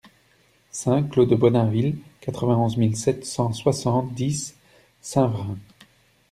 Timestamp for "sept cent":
2.97-3.53